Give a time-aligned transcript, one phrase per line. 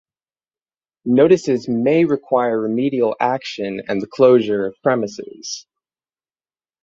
[1.05, 5.67] Notices may require remedial action and the closure of premises.